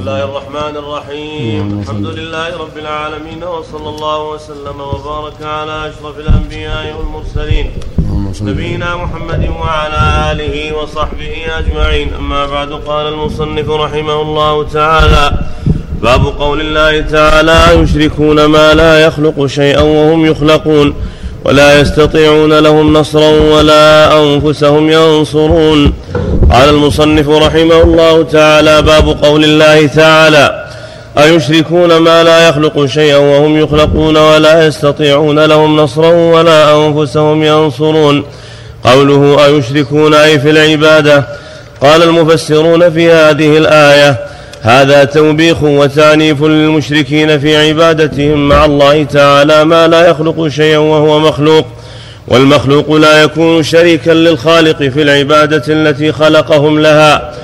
الله 0.00 0.24
الرحمن 0.24 0.74
الرحيم. 0.76 1.80
الحمد 1.80 2.06
لله 2.06 2.48
رب 2.64 2.76
العالمين 2.78 3.44
وصلى 3.44 3.88
الله 3.88 4.18
وسلم 4.32 4.78
وبارك 4.80 5.38
على 5.42 5.76
أشرف 5.90 6.16
الأنبياء 6.18 6.84
والمرسلين. 6.96 7.66
نبينا 8.42 8.96
محمد 8.96 9.42
وعلى 9.60 10.32
آله 10.32 10.56
وصحبه 10.76 11.34
أجمعين. 11.58 12.08
أما 12.14 12.46
بعد 12.46 12.72
قال 12.72 13.06
المصنف 13.12 13.70
رحمه 13.70 14.22
الله 14.22 14.64
تعالى 14.68 15.24
باب 16.02 16.24
قول 16.26 16.60
الله 16.60 17.00
تعالى 17.00 17.58
يشركون 17.82 18.44
ما 18.44 18.74
لا 18.74 18.92
يخلق 19.06 19.46
شيئا 19.46 19.80
وهم 19.80 20.26
يخلقون 20.26 20.94
ولا 21.44 21.80
يستطيعون 21.80 22.58
لهم 22.58 22.92
نصرا 22.92 23.30
ولا 23.52 24.16
أنفسهم 24.22 24.90
ينصرون. 24.90 25.92
قال 26.52 26.68
المصنف 26.68 27.28
رحمه 27.28 27.82
الله 27.82 28.22
تعالى 28.22 28.82
باب 28.82 29.08
قول 29.24 29.44
الله 29.44 29.86
تعالى 29.86 30.64
أيشركون 31.18 31.96
ما 31.96 32.22
لا 32.22 32.48
يخلق 32.48 32.84
شيئا 32.84 33.16
وهم 33.16 33.58
يخلقون 33.60 34.16
ولا 34.16 34.66
يستطيعون 34.66 35.44
لهم 35.44 35.76
نصرا 35.76 36.12
ولا 36.12 36.86
أنفسهم 36.86 37.42
ينصرون؟ 37.42 38.24
قوله 38.84 39.46
أيشركون 39.46 40.14
أي 40.14 40.38
في 40.38 40.50
العبادة؟ 40.50 41.24
قال 41.80 42.02
المفسرون 42.02 42.90
في 42.90 43.12
هذه 43.12 43.58
الآية 43.58 44.16
هذا 44.62 45.04
توبيخ 45.04 45.62
وتعنيف 45.62 46.42
للمشركين 46.42 47.38
في 47.38 47.68
عبادتهم 47.68 48.48
مع 48.48 48.64
الله 48.64 49.04
تعالى 49.04 49.64
ما 49.64 49.88
لا 49.88 50.08
يخلق 50.08 50.48
شيئا 50.48 50.78
وهو 50.78 51.18
مخلوق. 51.18 51.66
والمخلوق 52.30 52.92
لا 52.92 53.22
يكون 53.22 53.62
شريكا 53.62 54.10
للخالق 54.10 54.82
في 54.82 55.02
العبادة 55.02 55.62
التي 55.68 56.12
خلقهم 56.12 56.80
لها 56.80 57.34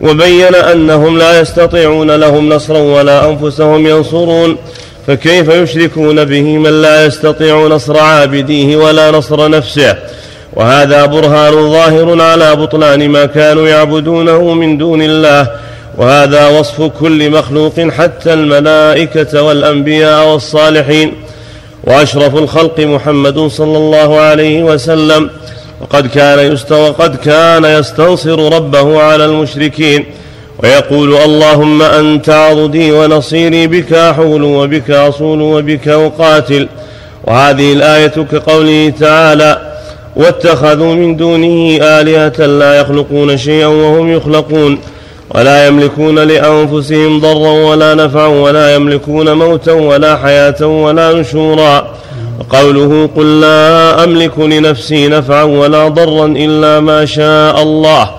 وبين 0.00 0.54
أنهم 0.54 1.18
لا 1.18 1.40
يستطيعون 1.40 2.10
لهم 2.10 2.48
نصرا 2.48 2.78
ولا 2.78 3.30
أنفسهم 3.30 3.86
ينصرون 3.86 4.56
فكيف 5.06 5.48
يشركون 5.48 6.24
به 6.24 6.58
من 6.58 6.82
لا 6.82 7.06
يستطيع 7.06 7.66
نصر 7.66 7.98
عابديه 7.98 8.76
ولا 8.76 9.10
نصر 9.10 9.50
نفسه؟ 9.50 9.96
وهذا 10.52 11.06
برهان 11.06 11.72
ظاهر 11.72 12.22
على 12.22 12.56
بطلان 12.56 13.08
ما 13.08 13.26
كانوا 13.26 13.68
يعبدونه 13.68 14.54
من 14.54 14.78
دون 14.78 15.02
الله 15.02 15.50
وهذا 15.98 16.48
وصف 16.48 16.82
كل 16.82 17.30
مخلوق 17.30 17.80
حتى 17.80 18.32
الملائكة 18.32 19.42
والأنبياء 19.42 20.26
والصالحين. 20.26 21.14
وأشرف 21.86 22.36
الخلق 22.36 22.80
محمد 22.80 23.38
صلى 23.38 23.78
الله 23.78 24.20
عليه 24.20 24.62
وسلم. 24.62 25.30
وقد 25.80 26.06
كان 26.06 26.58
وقد 26.70 27.16
كان 27.16 27.64
يستنصر 27.64 28.52
ربه 28.52 29.02
على 29.02 29.24
المشركين. 29.24 30.04
ويقول 30.62 31.16
اللهم 31.16 31.82
انت 31.82 32.28
عضدي 32.30 32.92
ونصيري 32.92 33.66
بك 33.66 33.92
احول 33.92 34.42
وبك 34.42 34.90
أصول 34.90 35.42
وبك 35.42 35.88
أقاتل. 35.88 36.68
وهذه 37.24 37.72
الآية 37.72 38.16
كقوله 38.32 38.92
تعالى 39.00 39.72
واتخذوا 40.16 40.94
من 40.94 41.16
دونه 41.16 41.78
آلهة 41.82 42.46
لا 42.46 42.80
يخلقون 42.80 43.36
شيئا 43.36 43.66
وهم 43.66 44.12
يخلقون. 44.12 44.78
ولا 45.36 45.66
يملكون 45.66 46.18
لأنفسهم 46.18 47.20
ضرا 47.20 47.50
ولا 47.50 47.94
نفعا 47.94 48.26
ولا 48.26 48.74
يملكون 48.74 49.32
موتا 49.32 49.72
ولا 49.72 50.16
حياة 50.16 50.66
ولا 50.66 51.12
نشورا. 51.12 51.94
وقوله 52.40 53.08
قل 53.16 53.40
لا 53.40 54.04
أملك 54.04 54.38
لنفسي 54.38 55.08
نفعا 55.08 55.42
ولا 55.42 55.88
ضرا 55.88 56.26
إلا 56.26 56.80
ما 56.80 57.04
شاء 57.04 57.62
الله. 57.62 58.10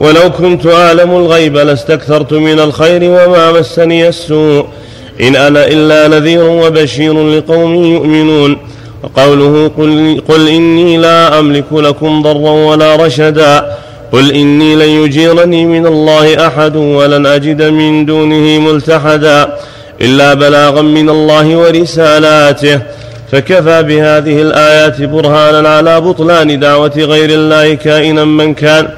ولو 0.00 0.30
كنت 0.30 0.66
أعلم 0.66 1.10
الغيب 1.10 1.56
لاستكثرت 1.56 2.32
من 2.32 2.60
الخير 2.60 3.02
وما 3.04 3.52
مسني 3.52 4.08
السوء. 4.08 4.64
إن 5.20 5.36
أنا 5.36 5.66
إلا 5.66 6.08
نذير 6.08 6.44
وبشير 6.44 7.28
لقوم 7.38 7.74
يؤمنون. 7.74 8.58
وقوله 9.02 9.70
قل, 9.78 10.22
قل 10.28 10.48
إني 10.48 10.96
لا 10.96 11.38
أملك 11.38 11.72
لكم 11.72 12.22
ضرا 12.22 12.50
ولا 12.50 12.96
رشدا. 12.96 13.76
قل 14.12 14.32
إني 14.32 14.74
لن 14.74 14.88
يجيرني 15.04 15.66
من 15.66 15.86
الله 15.86 16.46
أحد 16.46 16.76
ولن 16.76 17.26
أجد 17.26 17.62
من 17.62 18.06
دونه 18.06 18.58
ملتحدا 18.58 19.56
إلا 20.00 20.34
بلاغا 20.34 20.82
من 20.82 21.08
الله 21.08 21.56
ورسالاته. 21.56 22.80
فكفى 23.32 23.82
بهذه 23.82 24.42
الآيات 24.42 25.02
برهانا 25.02 25.68
على 25.68 26.00
بطلان 26.00 26.60
دعوة 26.60 26.92
غير 26.96 27.30
الله 27.30 27.74
كائنا 27.74 28.24
من 28.24 28.54
كان 28.54 28.88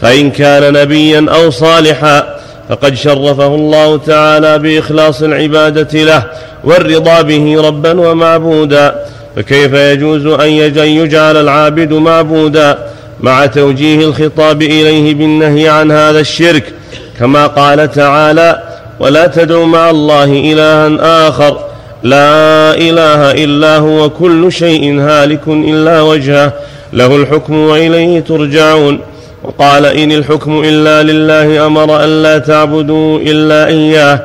فإن 0.00 0.30
كان 0.30 0.72
نبيا 0.72 1.26
أو 1.28 1.50
صالحا 1.50 2.38
فقد 2.68 2.94
شرفه 2.94 3.54
الله 3.54 3.98
تعالى 3.98 4.58
بإخلاص 4.58 5.22
العبادة 5.22 6.04
له 6.04 6.22
والرضا 6.64 7.22
به 7.22 7.62
ربا 7.66 8.00
ومعبودا. 8.00 8.94
فكيف 9.36 9.72
يجوز 9.72 10.26
أن 10.26 10.48
يجعل 10.78 11.36
العابد 11.36 11.92
معبودا؟ 11.92 12.78
مع 13.20 13.46
توجيه 13.46 14.04
الخطاب 14.04 14.62
إليه 14.62 15.14
بالنهي 15.14 15.68
عن 15.68 15.90
هذا 15.90 16.20
الشرك 16.20 16.72
كما 17.18 17.46
قال 17.46 17.90
تعالى 17.90 18.62
ولا 19.00 19.26
تدع 19.26 19.64
مع 19.64 19.90
الله 19.90 20.24
إلها 20.24 21.28
آخر 21.28 21.58
لا 22.02 22.74
إله 22.74 23.44
إلا 23.44 23.76
هو 23.76 24.10
كل 24.10 24.52
شيء 24.52 25.00
هالك 25.00 25.48
إلا 25.48 26.00
وجهه 26.00 26.52
له 26.92 27.16
الحكم 27.16 27.54
وإليه 27.54 28.20
ترجعون. 28.20 29.00
وقال 29.44 29.86
إن 29.86 30.12
الحكم 30.12 30.62
إلا 30.64 31.02
لله 31.02 31.66
أمر 31.66 32.04
أن 32.04 32.22
لا 32.22 32.38
تعبدوا 32.38 33.18
إلا 33.18 33.66
إياه 33.66 34.20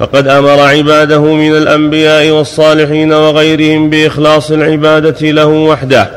فقد 0.00 0.28
أمر 0.28 0.60
عباده 0.60 1.20
من 1.20 1.56
الأنبياء 1.56 2.30
والصالحين 2.30 3.12
وغيرهم 3.12 3.90
بإخلاص 3.90 4.50
العبادة 4.50 5.30
له 5.30 5.46
وحده. 5.46 6.10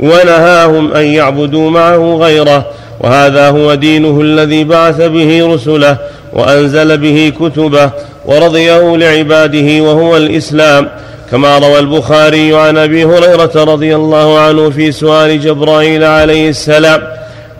ونهاهم 0.00 0.94
أن 0.94 1.04
يعبدوا 1.04 1.70
معه 1.70 2.16
غيره. 2.16 2.66
وهذا 3.00 3.48
هو 3.50 3.74
دينه 3.74 4.20
الذي 4.20 4.64
بعث 4.64 5.02
به 5.02 5.54
رسله 5.54 5.96
وأنزل 6.32 6.96
به 6.98 7.32
كتبه 7.40 7.90
ورضيه 8.24 8.96
لعباده 8.96 9.82
وهو 9.82 10.16
الإسلام. 10.16 10.88
كما 11.30 11.58
روى 11.58 11.78
البخاري 11.78 12.56
عن 12.56 12.78
أبي 12.78 13.04
هريرة 13.04 13.50
رضي 13.54 13.96
الله 13.96 14.38
عنه 14.38 14.70
في 14.70 14.92
سؤال 14.92 15.40
جبرائيل 15.40 16.04
عليه 16.04 16.48
السلام. 16.48 17.02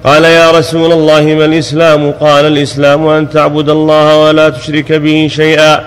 قال 0.04 0.24
يا 0.24 0.50
رسول 0.50 0.92
الله 0.92 1.20
ما 1.20 1.44
الإسلام؟ 1.44 2.10
قال 2.10 2.46
الإسلام 2.46 3.06
أن 3.06 3.30
تعبد 3.30 3.68
الله 3.68 4.18
ولا 4.18 4.48
تشرك 4.48 4.92
به 4.92 5.28
شيئا. 5.30 5.80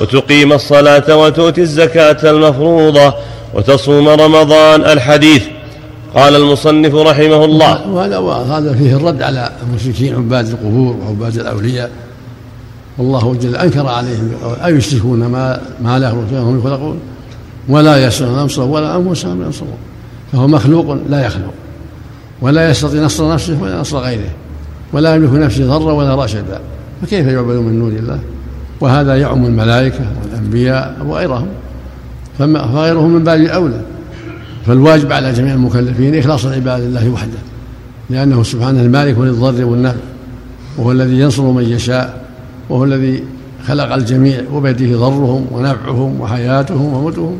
وتقيم 0.00 0.52
الصلاة 0.52 1.16
وتؤتي 1.16 1.60
الزكاة 1.60 2.30
المفروضة 2.30 3.14
وتصوم 3.54 4.08
رمضان. 4.08 4.80
الحديث 4.80 5.42
قال 6.14 6.36
المصنف 6.36 6.94
رحمه 6.94 7.44
الله. 7.44 7.88
وهذا 7.88 8.18
هذا 8.18 8.72
فيه 8.72 8.96
الرد 8.96 9.22
على 9.22 9.50
المشركين 9.62 10.14
عباد 10.14 10.46
القبور 10.46 10.96
وعباد 10.96 11.38
الأولياء. 11.38 11.90
والله 12.98 13.34
جل 13.34 13.56
أنكر 13.56 13.86
عليهم 13.86 14.30
أيشركون 14.64 15.26
ما 15.26 15.60
ما 15.82 15.98
لا 15.98 16.10
هم 16.10 16.58
يخلقون؟ 16.58 16.98
ولا 17.68 18.06
يسرون 18.06 18.38
نصرا 18.38 18.64
ولا 18.64 18.96
أنفسهم 18.96 19.42
ينصرون 19.42 19.78
فهو 20.32 20.46
مخلوق 20.46 20.98
لا 21.08 21.26
يخلق. 21.26 21.52
ولا 22.40 22.70
يستطيع 22.70 23.02
نصر 23.02 23.32
نفسه 23.32 23.62
ولا 23.62 23.80
نصر 23.80 23.98
غيره. 23.98 24.30
ولا 24.92 25.14
يملك 25.14 25.32
نفسه 25.32 25.78
ضرا 25.78 25.92
ولا 25.92 26.24
رشدا 26.24 26.60
فكيف 27.02 27.26
يعبد 27.26 27.56
من 27.56 27.78
دون 27.78 27.96
الله؟ 27.96 28.18
وهذا 28.80 29.16
يعم 29.16 29.46
الملائكة 29.46 30.04
والأنبياء 30.22 30.96
وغيرهم. 31.06 31.48
فغيرهم 32.38 33.10
من 33.10 33.24
باب 33.24 33.40
أولى. 33.40 33.80
فالواجب 34.66 35.12
على 35.12 35.32
جميع 35.32 35.54
المكلفين 35.54 36.18
إخلاص 36.18 36.46
العبادة 36.46 36.84
لله 36.84 37.08
وحده 37.08 37.38
لأنه 38.10 38.42
سبحانه 38.42 38.82
المالك 38.82 39.18
للضر 39.18 39.64
والنفع 39.64 40.00
وهو 40.78 40.92
الذي 40.92 41.20
ينصر 41.20 41.42
من 41.42 41.62
يشاء 41.62 42.24
وهو 42.70 42.84
الذي 42.84 43.24
خلق 43.66 43.94
الجميع 43.94 44.42
وبيده 44.52 44.98
ضرهم 44.98 45.46
ونفعهم 45.52 46.20
وحياتهم 46.20 46.94
وموتهم 46.94 47.38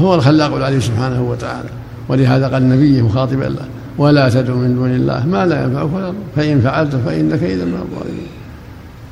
هو 0.00 0.14
الخلاق 0.14 0.54
العليم 0.54 0.80
سبحانه 0.80 1.22
وتعالى. 1.22 1.68
ولهذا 2.08 2.48
قال 2.48 2.62
النبي 2.62 3.02
مخاطبا 3.02 3.44
له 3.44 3.66
ولا 3.98 4.28
تدع 4.28 4.54
من 4.54 4.74
دون 4.74 4.90
الله 4.94 5.26
ما 5.26 5.46
لا 5.46 5.64
ينفعك 5.64 5.92
ولا 5.94 6.12
فإن 6.36 6.60
فعلت 6.60 6.96
فإنك 6.96 7.42
إذا 7.42 7.64
من 7.64 7.74
الظالمين. 7.74 8.26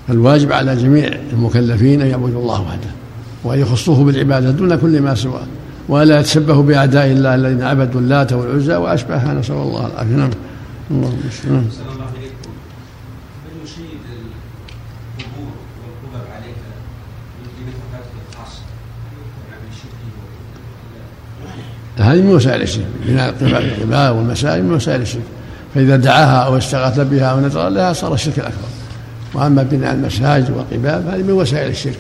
فالواجب 0.08 0.52
على 0.52 0.76
جميع 0.76 1.10
المكلفين 1.32 2.00
أن 2.02 2.06
يعبدوا 2.06 2.42
الله 2.42 2.60
وحده 2.60 2.90
وأن 3.44 3.58
يخصوه 3.58 4.04
بالعبادة 4.04 4.50
دون 4.50 4.76
كل 4.76 5.00
ما 5.00 5.14
سواه. 5.14 5.46
ولا 5.88 6.20
يتشبهوا 6.20 6.62
بأعداء 6.62 7.06
الله 7.06 7.34
الذين 7.34 7.62
عبدوا 7.62 8.00
اللات 8.00 8.32
والعزى 8.32 8.76
وأشبهها 8.76 9.34
نسأل 9.34 9.54
الله 9.54 9.86
العافية. 9.86 10.16
نعم. 10.16 10.30
اللهم 10.90 11.18
نعم 11.50 11.64
هذه 21.96 22.22
من 22.22 22.30
وسائل 22.30 22.62
الشرك. 22.62 22.86
بناء 23.06 23.34
القباب 23.40 24.16
والمسائل 24.16 24.64
من 24.64 24.72
وسائل 24.74 25.00
الشرك. 25.00 25.22
فإذا 25.74 25.96
دعاها 25.96 26.36
أو 26.36 26.56
استغاث 26.56 27.00
بها 27.00 27.24
أو 27.24 27.40
نذر 27.40 27.68
لها 27.68 27.92
صار 27.92 28.14
الشرك 28.14 28.38
الأكبر. 28.38 28.68
وأما 29.34 29.62
بناء 29.62 29.94
المساجد 29.94 30.50
والقباب 30.50 31.08
هذه 31.08 31.22
من 31.22 31.30
وسائل 31.30 31.70
الشرك. 31.70 31.98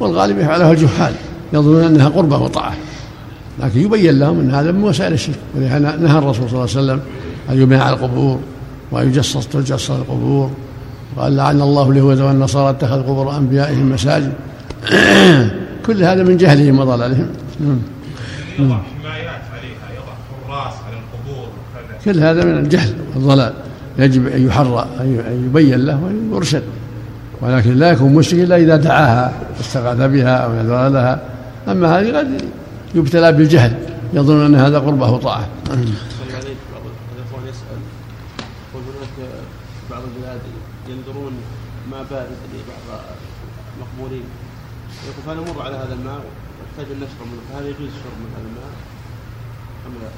والغالب 0.00 0.38
يفعلها 0.38 0.72
الجهال 0.72 1.14
يظنون 1.52 1.84
أنها 1.84 2.08
قربة 2.08 2.36
وطاعة. 2.36 2.74
لكن 3.60 3.80
يبين 3.80 4.18
لهم 4.18 4.40
أن 4.40 4.50
هذا 4.50 4.72
من 4.72 4.84
وسائل 4.84 5.12
الشرك. 5.12 5.38
ولهذا 5.56 5.96
نهى 5.96 6.18
الرسول 6.18 6.48
صلى 6.48 6.58
الله 6.58 6.60
عليه 6.60 6.62
وسلم 6.62 7.00
أن 7.50 7.62
يبنى 7.62 7.76
على 7.76 7.96
القبور 7.96 8.40
وأن 8.90 9.08
يجصص 9.08 9.46
تجصص 9.46 9.90
القبور. 9.90 10.50
قال 11.16 11.36
لعن 11.36 11.60
الله 11.60 11.90
اليهود 11.90 12.20
والنصارى 12.20 12.70
اتخذوا 12.70 13.02
قبور 13.02 13.36
أنبيائهم 13.36 13.92
مساجد. 13.92 14.32
كل 15.86 16.02
هذا 16.02 16.22
من 16.22 16.36
جهلهم 16.36 16.78
وضلالهم. 16.78 17.26
يضع 18.58 18.78
حمايات 19.00 19.42
عليها 19.52 19.88
يضع 19.96 20.14
حراس 20.48 20.74
على 20.86 20.96
القبور 20.96 21.48
كل 22.04 22.20
هذا 22.20 22.44
من 22.44 22.58
الجهل 22.58 22.94
والضلال. 23.14 23.52
يجب 23.98 24.26
أن 24.26 24.46
يحرى 24.46 24.86
أن 25.00 25.44
يبين 25.46 25.86
له 25.86 26.00
ويرشد. 26.32 26.62
ولكن 27.42 27.74
لا 27.74 27.90
يكون 27.90 28.14
مشرك 28.14 28.40
إلا 28.40 28.56
إذا 28.56 28.76
دعاها 28.76 29.32
واستغاث 29.58 30.10
بها 30.10 30.36
أو 30.36 30.52
نذر 30.52 30.88
لها 30.88 31.20
أما 31.68 31.98
هذه 31.98 32.18
قد 32.18 32.42
يبتلى 32.94 33.32
بالجهل 33.32 33.96
يظن 34.12 34.44
أن 34.44 34.54
هذا 34.54 34.78
قربه 34.78 35.10
وطاعة 35.10 35.48
بعض 39.90 40.02
البلاد 40.02 40.40
ينذرون 40.88 41.32
ماء 41.90 42.06
بارد 42.10 42.28
لبعض 42.54 43.00
المقبورين 43.76 44.24
يقول 45.04 45.22
فانا 45.26 45.50
أمر 45.50 45.62
على 45.62 45.76
هذا 45.76 45.94
الماء 45.94 46.24
واحتاج 46.60 46.92
ان 46.92 46.96
نشرب 46.96 47.26
منه 47.26 47.42
فهل 47.52 47.66
يجوز 47.66 47.88
الشرب 47.88 48.16
من 48.20 48.30
هذا 48.36 48.46
الماء 48.48 48.72
ام 49.86 49.92
لا؟ 50.02 50.08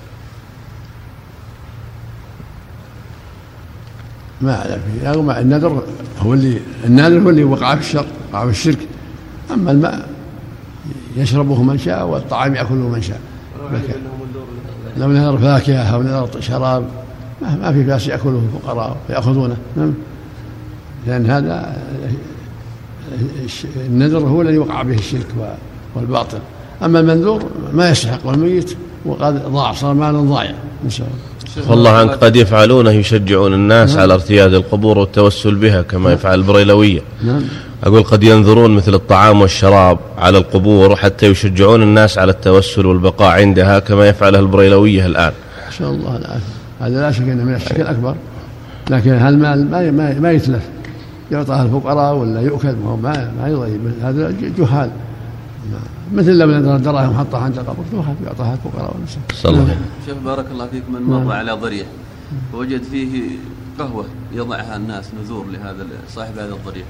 ما 4.40 4.56
على 4.56 4.80
فيه 4.80 5.40
النذر 5.40 5.84
هو 6.20 6.34
اللي 6.34 6.60
النذر 6.84 7.20
هو 7.20 7.30
اللي 7.30 7.44
وقع 7.44 7.74
في 7.74 7.80
الشر 7.80 8.06
وقع 8.32 8.44
في 8.44 8.50
الشرك 8.50 8.78
أما 9.50 9.70
الماء 9.70 10.08
يشربه 11.16 11.62
من 11.62 11.78
شاء 11.78 12.06
والطعام 12.06 12.54
يأكله 12.54 12.88
من 12.88 13.02
شاء. 13.02 13.20
لو 14.96 15.08
نذر 15.08 15.38
فاكهه 15.38 15.94
أو 15.94 16.02
نذر 16.02 16.28
شراب 16.40 16.84
ما 17.40 17.72
في 17.72 17.82
باس 17.82 18.06
يأكله 18.06 18.42
الفقراء 18.54 18.96
وياخذونه 19.08 19.56
نعم. 19.76 19.94
لأن 21.06 21.30
هذا 21.30 21.76
النذر 23.76 24.18
هو 24.18 24.42
الذي 24.42 24.58
وقع 24.58 24.82
به 24.82 24.94
الشرك 24.94 25.26
والباطل. 25.94 26.38
أما 26.82 27.00
المنذور 27.00 27.42
ما 27.72 27.90
يستحق 27.90 28.28
الميت 28.28 28.76
وقد 29.04 29.46
ضاع 29.46 29.72
صار 29.72 29.94
مالا 29.94 30.20
ضايع 30.20 30.54
نسأل 30.86 31.04
الله. 31.04 31.33
والله 31.68 31.90
عنك 31.90 32.10
قد 32.10 32.36
يفعلونه 32.36 32.90
يشجعون 32.90 33.54
الناس 33.54 33.90
نعم. 33.90 34.00
على 34.00 34.14
ارتياد 34.14 34.54
القبور 34.54 34.98
والتوسل 34.98 35.54
بها 35.54 35.82
كما 35.82 36.04
نعم. 36.04 36.12
يفعل 36.12 36.38
البريلوية 36.38 37.00
نعم. 37.24 37.42
أقول 37.84 38.02
قد 38.02 38.22
ينذرون 38.22 38.70
مثل 38.70 38.94
الطعام 38.94 39.40
والشراب 39.40 39.98
على 40.18 40.38
القبور 40.38 40.96
حتى 40.96 41.26
يشجعون 41.26 41.82
الناس 41.82 42.18
على 42.18 42.30
التوسل 42.30 42.86
والبقاء 42.86 43.40
عندها 43.40 43.78
كما 43.78 44.08
يفعلها 44.08 44.40
البريلوية 44.40 45.06
الآن. 45.06 45.32
ان 45.66 45.72
شاء 45.78 45.90
الله 45.90 46.16
العافيه 46.16 46.54
هذا 46.80 47.00
لا 47.00 47.12
شك 47.12 47.22
أنه 47.22 47.44
من 47.44 47.54
الشرك 47.54 47.80
الأكبر 47.80 48.14
لكن 48.90 49.12
هالمال 49.12 49.70
ما 49.70 49.90
ما, 49.90 50.18
ما 50.20 50.32
يتلف 50.32 50.62
يعطى 51.32 51.62
الفقراء 51.62 52.14
ولا 52.14 52.40
يؤكل 52.40 52.74
ما 53.02 53.30
ما 53.40 53.48
يضيب 53.48 53.80
هذا 54.02 54.34
جهال 54.58 54.90
مثل 56.12 56.38
لو 56.38 56.46
نذر 56.46 56.76
دراهم 56.76 57.18
حطها 57.18 57.40
عند 57.40 57.58
القبر 57.58 57.84
يعطاها 58.24 58.54
الفقراء 58.54 58.94
والنساء. 58.94 59.22
صلى 59.32 59.52
الله 59.52 59.62
عليه 59.62 59.76
شيخ 60.06 60.16
بارك 60.24 60.46
الله 60.52 60.66
فيك 60.66 60.82
من 60.88 61.02
مر. 61.02 61.32
على 61.32 61.52
ضريح 61.52 61.86
ووجد 62.54 62.82
فيه 62.82 63.38
قهوة 63.78 64.04
يضعها 64.32 64.76
الناس 64.76 65.10
نذور 65.22 65.46
لهذا 65.46 65.86
صاحب 66.08 66.38
هذا 66.38 66.54
الضريح 66.54 66.86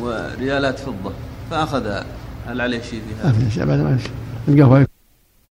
وريالات 0.00 0.78
فضة 0.78 1.12
فأخذها 1.50 2.04
هل 2.46 2.60
عليه 2.60 2.80
شيء 2.82 3.00
في 3.08 3.22
هذا؟ 3.22 3.32
ما 3.32 3.38
في 3.38 3.54
شيء 3.54 3.66
ما 3.66 3.96
في 3.96 4.08
القهوة 4.48 4.86